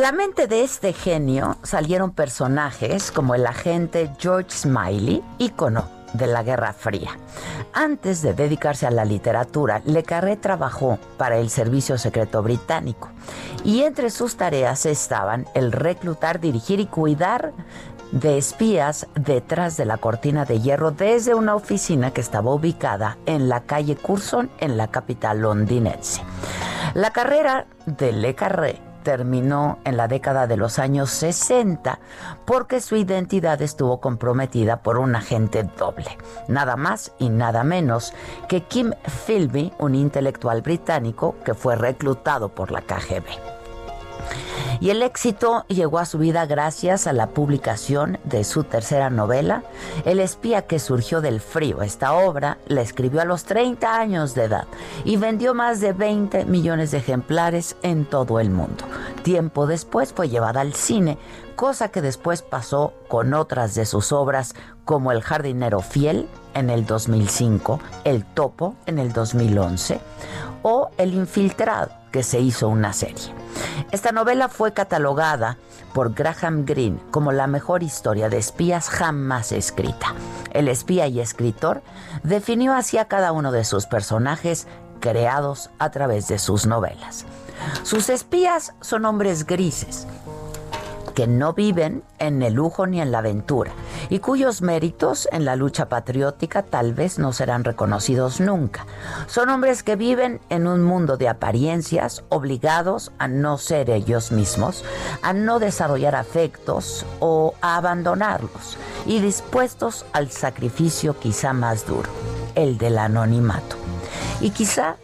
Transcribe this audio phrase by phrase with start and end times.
[0.00, 6.26] De la mente de este genio salieron personajes como el agente George Smiley, ícono de
[6.26, 7.18] la Guerra Fría.
[7.74, 13.10] Antes de dedicarse a la literatura, Le Carré trabajó para el Servicio Secreto Británico
[13.62, 17.52] y entre sus tareas estaban el reclutar, dirigir y cuidar
[18.10, 23.50] de espías detrás de la cortina de hierro desde una oficina que estaba ubicada en
[23.50, 26.22] la calle Curzon en la capital londinense.
[26.94, 31.98] La carrera de Le Carré terminó en la década de los años 60
[32.44, 38.12] porque su identidad estuvo comprometida por un agente doble, nada más y nada menos
[38.48, 38.92] que Kim
[39.26, 43.59] Philby, un intelectual británico que fue reclutado por la KGB.
[44.80, 49.62] Y el éxito llegó a su vida gracias a la publicación de su tercera novela,
[50.06, 51.82] El espía que surgió del frío.
[51.82, 54.66] Esta obra la escribió a los 30 años de edad
[55.04, 58.84] y vendió más de 20 millones de ejemplares en todo el mundo.
[59.22, 61.18] Tiempo después fue llevada al cine,
[61.56, 64.54] cosa que después pasó con otras de sus obras
[64.86, 70.00] como El jardinero fiel en el 2005, El topo en el 2011
[70.62, 73.39] o El infiltrado que se hizo una serie.
[73.90, 75.56] Esta novela fue catalogada
[75.92, 80.14] por Graham Greene como la mejor historia de espías jamás escrita.
[80.52, 81.82] El espía y escritor
[82.22, 84.66] definió así a cada uno de sus personajes
[85.00, 87.24] creados a través de sus novelas.
[87.82, 90.06] Sus espías son hombres grises,
[91.14, 93.72] que no viven en el lujo ni en la aventura
[94.10, 98.86] y cuyos méritos en la lucha patriótica tal vez no serán reconocidos nunca.
[99.26, 104.84] Son hombres que viven en un mundo de apariencias, obligados a no ser ellos mismos,
[105.22, 108.76] a no desarrollar afectos o a abandonarlos
[109.06, 112.10] y dispuestos al sacrificio quizá más duro,
[112.56, 113.76] el del anonimato.
[114.40, 114.96] Y quizá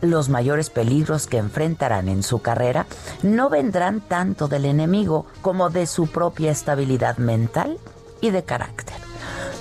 [0.00, 2.86] los mayores peligros que enfrentarán en su carrera
[3.22, 7.78] no vendrán tanto del enemigo como de su propia estabilidad mental
[8.20, 8.96] y de carácter.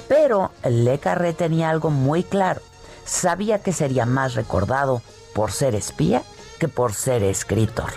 [0.08, 2.62] Pero Le Carré tenía algo muy claro.
[3.06, 5.02] Sabía que sería más recordado
[5.34, 6.24] por ser espía
[6.60, 7.92] que por ser escritor.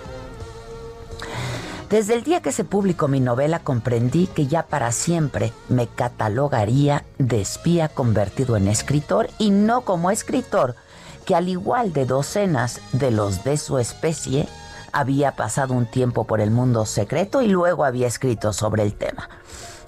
[1.88, 7.04] Desde el día que se publicó mi novela comprendí que ya para siempre me catalogaría
[7.18, 10.76] de espía convertido en escritor y no como escritor,
[11.24, 14.46] que al igual de docenas de los de su especie,
[14.92, 19.28] había pasado un tiempo por el mundo secreto y luego había escrito sobre el tema.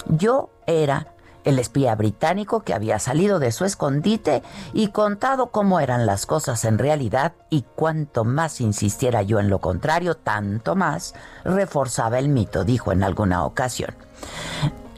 [0.09, 1.13] Yo era
[1.45, 4.43] el espía británico que había salido de su escondite
[4.73, 9.61] y contado cómo eran las cosas en realidad y cuanto más insistiera yo en lo
[9.61, 11.15] contrario, tanto más
[11.45, 13.95] reforzaba el mito, dijo en alguna ocasión.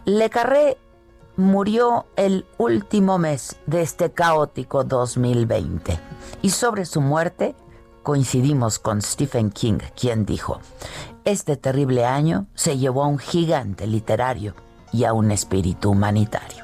[0.05, 0.77] Le Carré
[1.37, 5.99] murió el último mes de este caótico 2020
[6.43, 7.57] y sobre su muerte
[8.03, 10.61] coincidimos con Stephen King, quien dijo,
[11.25, 14.55] este terrible año se llevó a un gigante literario
[14.95, 16.64] y a un espíritu humanitario.